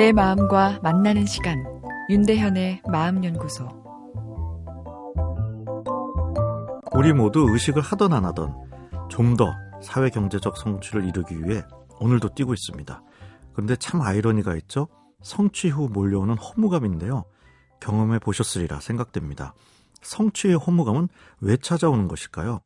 내 0.00 0.12
마음과 0.12 0.80
만나는 0.82 1.26
시간 1.26 1.62
윤대현의 2.08 2.84
마음연구소 2.90 3.68
우리 6.94 7.12
모두 7.12 7.46
의식을 7.50 7.82
하던 7.82 8.14
안 8.14 8.24
하던 8.24 8.56
좀 9.10 9.36
더 9.36 9.52
사회 9.82 10.08
경제적 10.08 10.56
성취를 10.56 11.06
이루기 11.06 11.44
위해 11.44 11.62
오늘도 11.98 12.34
뛰고 12.34 12.54
있습니다. 12.54 13.02
그런데 13.52 13.76
참 13.76 14.00
아이러니가 14.00 14.56
있죠. 14.56 14.88
성취 15.20 15.68
후 15.68 15.90
몰려오는 15.92 16.34
허무감인데요. 16.38 17.26
경험해 17.80 18.20
보셨으리라 18.20 18.80
생각됩니다. 18.80 19.52
성취의 20.00 20.54
허무감은 20.54 21.10
왜 21.42 21.58
찾아오는 21.58 22.08
것일까요? 22.08 22.62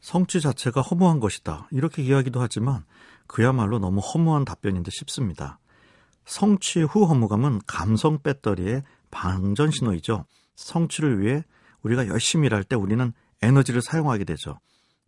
성취 0.00 0.40
자체가 0.40 0.80
허무한 0.80 1.20
것이다. 1.20 1.68
이렇게 1.70 2.02
이야기도 2.02 2.40
하지만 2.40 2.84
그야말로 3.28 3.78
너무 3.78 4.00
허무한 4.00 4.44
답변인데 4.44 4.90
싶습니다. 4.90 5.59
성취 6.30 6.80
후 6.82 7.06
허무감은 7.06 7.62
감성 7.66 8.22
배터리의 8.22 8.84
방전 9.10 9.72
신호이죠. 9.72 10.26
성취를 10.54 11.20
위해 11.20 11.42
우리가 11.82 12.06
열심히 12.06 12.46
일할 12.46 12.62
때 12.62 12.76
우리는 12.76 13.12
에너지를 13.42 13.82
사용하게 13.82 14.22
되죠. 14.22 14.60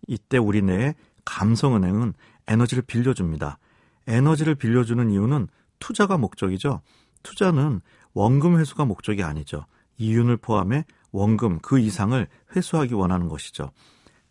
이때 0.08 0.36
우리 0.36 0.62
내에 0.62 0.96
감성은행은 1.24 2.14
에너지를 2.48 2.82
빌려줍니다. 2.82 3.60
에너지를 4.08 4.56
빌려주는 4.56 5.10
이유는 5.10 5.46
투자가 5.78 6.18
목적이죠. 6.18 6.80
투자는 7.22 7.82
원금 8.14 8.58
회수가 8.58 8.84
목적이 8.84 9.22
아니죠. 9.22 9.66
이윤을 9.98 10.38
포함해 10.38 10.84
원금 11.12 11.60
그 11.60 11.78
이상을 11.78 12.26
회수하기 12.56 12.94
원하는 12.94 13.28
것이죠. 13.28 13.70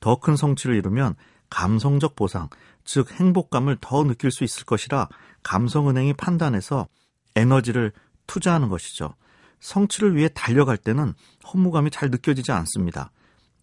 더 0.02 0.18
큰 0.18 0.36
성취를 0.36 0.76
이루면 0.76 1.16
감성적 1.52 2.16
보상, 2.16 2.50
즉 2.84 3.12
행복감을 3.12 3.78
더 3.80 4.04
느낄 4.04 4.32
수 4.32 4.44
있을 4.44 4.66
것이라 4.66 5.08
감성은행이 5.44 6.14
판단해서 6.14 6.88
에너지를 7.36 7.92
투자하는 8.26 8.70
것이죠. 8.70 9.14
성취를 9.60 10.16
위해 10.16 10.28
달려갈 10.34 10.78
때는 10.78 11.14
허무감이 11.54 11.92
잘 11.92 12.10
느껴지지 12.10 12.52
않습니다. 12.52 13.12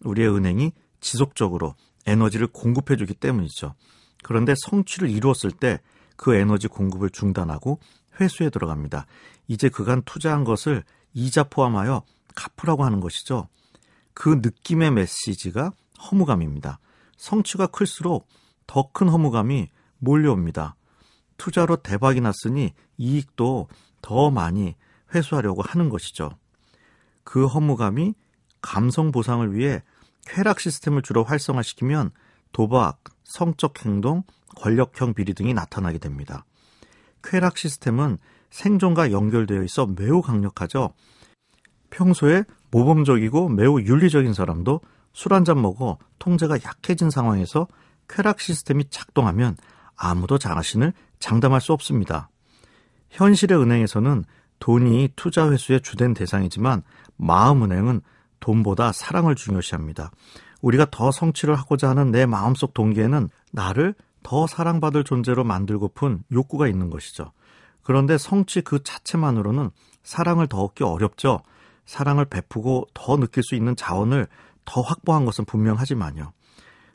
우리의 0.05 0.33
은행이 0.33 0.71
지속적으로 1.01 1.75
에너지를 2.05 2.47
공급해 2.47 2.95
주기 2.95 3.13
때문이죠. 3.13 3.75
그런데 4.23 4.53
성취를 4.55 5.09
이루었을 5.09 5.51
때 5.51 5.79
그 6.19 6.35
에너지 6.35 6.67
공급을 6.67 7.11
중단하고 7.11 7.79
회수에 8.19 8.49
들어갑니다. 8.49 9.05
이제 9.47 9.69
그간 9.69 10.01
투자한 10.01 10.43
것을 10.43 10.83
이자 11.13 11.45
포함하여 11.45 12.03
갚으라고 12.35 12.83
하는 12.83 12.99
것이죠. 12.99 13.47
그 14.13 14.41
느낌의 14.43 14.91
메시지가 14.91 15.71
허무감입니다. 16.11 16.79
성취가 17.19 17.67
클수록 17.67 18.27
더 18.65 18.91
큰 18.91 19.09
허무감이 19.09 19.69
몰려옵니다. 19.99 20.75
투자로 21.37 21.77
대박이 21.77 22.21
났으니 22.21 22.73
이익도 22.97 23.67
더 24.01 24.31
많이 24.31 24.75
회수하려고 25.13 25.61
하는 25.61 25.89
것이죠. 25.89 26.31
그 27.23 27.45
허무감이 27.45 28.13
감성 28.61 29.11
보상을 29.11 29.53
위해 29.55 29.83
쾌락 30.25 30.59
시스템을 30.59 31.01
주로 31.01 31.23
활성화시키면 31.23 32.11
도박, 32.51 33.03
성적 33.23 33.85
행동, 33.85 34.23
권력형 34.57 35.13
비리 35.13 35.33
등이 35.33 35.53
나타나게 35.53 35.97
됩니다. 35.97 36.45
쾌락 37.23 37.57
시스템은 37.57 38.17
생존과 38.49 39.11
연결되어 39.11 39.63
있어 39.63 39.87
매우 39.87 40.21
강력하죠. 40.21 40.93
평소에 41.89 42.43
모범적이고 42.71 43.49
매우 43.49 43.81
윤리적인 43.81 44.33
사람도 44.33 44.81
술 45.13 45.33
한 45.33 45.43
잔 45.43 45.61
먹어 45.61 45.97
통제가 46.19 46.57
약해진 46.63 47.09
상황에서 47.09 47.67
쾌락 48.07 48.39
시스템이 48.39 48.85
작동하면 48.89 49.57
아무도 49.95 50.37
자신을 50.37 50.93
장담할 51.19 51.61
수 51.61 51.73
없습니다. 51.73 52.29
현실의 53.09 53.59
은행에서는 53.59 54.23
돈이 54.59 55.09
투자 55.15 55.51
회수의 55.51 55.81
주된 55.81 56.13
대상이지만 56.13 56.83
마음 57.17 57.63
은행은 57.63 58.01
돈보다 58.39 58.91
사랑을 58.91 59.35
중요시합니다. 59.35 60.11
우리가 60.61 60.87
더 60.91 61.11
성취를 61.11 61.55
하고자 61.55 61.89
하는 61.89 62.11
내 62.11 62.25
마음속 62.25 62.73
동기에는 62.73 63.29
나를 63.51 63.95
더 64.23 64.47
사랑받을 64.47 65.03
존재로 65.03 65.43
만들고픈 65.43 66.23
욕구가 66.31 66.67
있는 66.67 66.89
것이죠. 66.89 67.31
그런데 67.83 68.17
성취 68.17 68.61
그 68.61 68.83
자체만으로는 68.83 69.71
사랑을 70.03 70.47
더 70.47 70.63
얻기 70.63 70.83
어렵죠. 70.83 71.41
사랑을 71.85 72.25
베푸고 72.25 72.87
더 72.93 73.17
느낄 73.17 73.43
수 73.43 73.55
있는 73.55 73.75
자원을 73.75 74.27
더 74.69 74.81
확보한 74.81 75.25
것은 75.25 75.45
분명하지만요. 75.45 76.31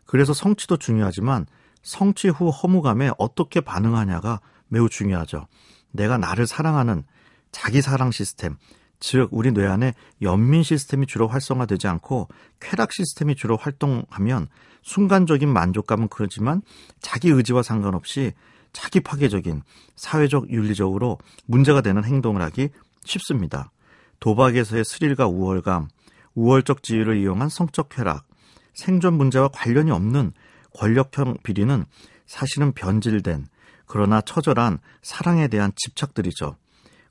그래서 0.07 0.33
성취도 0.33 0.77
중요하지만 0.77 1.45
성취 1.83 2.29
후 2.29 2.49
허무감에 2.51 3.11
어떻게 3.19 3.61
반응하냐가 3.61 4.41
매우 4.69 4.89
중요하죠. 4.89 5.49
내가 5.91 6.17
나를 6.17 6.47
사랑하는 6.47 7.03
자기 7.51 7.83
사랑 7.83 8.13
시스템, 8.13 8.57
즉 9.01 9.29
우리 9.33 9.51
뇌 9.51 9.67
안에 9.67 9.93
연민 10.23 10.63
시스템이 10.63 11.07
주로 11.07 11.27
활성화되지 11.27 11.89
않고 11.89 12.29
쾌락 12.61 12.93
시스템이 12.93 13.35
주로 13.35 13.57
활동하면 13.57 14.47
순간적인 14.83 15.49
만족감은 15.49 16.09
그렇지만 16.09 16.63
자기 17.01 17.29
의지와 17.29 17.65
상관없이 17.65 18.33
자기 18.73 19.01
파괴적인 19.01 19.63
사회적 19.97 20.51
윤리적으로 20.51 21.19
문제가 21.47 21.81
되는 21.81 22.05
행동을 22.05 22.41
하기 22.43 22.69
쉽습니다. 23.05 23.73
도박에서의 24.21 24.85
스릴과 24.85 25.27
우월감, 25.27 25.89
우월적 26.35 26.83
지위를 26.83 27.17
이용한 27.19 27.49
성적 27.49 27.89
쾌락, 27.89 28.27
생존 28.75 29.15
문제와 29.15 29.49
관련이 29.49 29.91
없는 29.91 30.33
권력형 30.77 31.39
비리는 31.43 31.85
사실은 32.27 32.73
변질된 32.73 33.47
그러나 33.87 34.21
처절한 34.21 34.79
사랑에 35.03 35.49
대한 35.49 35.73
집착들이죠. 35.77 36.57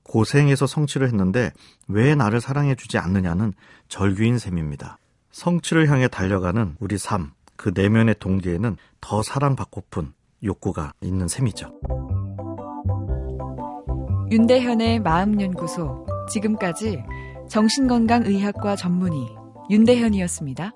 고생해서 0.03 0.67
성취를 0.67 1.07
했는데 1.07 1.51
왜 1.87 2.15
나를 2.15 2.41
사랑해 2.41 2.75
주지 2.75 2.97
않느냐는 2.97 3.53
절규인 3.87 4.37
셈입니다. 4.37 4.97
성취를 5.31 5.89
향해 5.89 6.07
달려가는 6.07 6.75
우리 6.79 6.97
삶, 6.97 7.31
그 7.55 7.71
내면의 7.73 8.15
동기에는 8.19 8.75
더 9.01 9.23
사랑받고픈 9.23 10.13
욕구가 10.43 10.93
있는 11.01 11.27
셈이죠. 11.27 11.71
윤대현의 14.29 14.99
마음연구소 14.99 16.05
지금까지 16.29 17.03
정신건강의학과 17.49 18.75
전문의 18.75 19.19
윤대현이었습니다. 19.69 20.73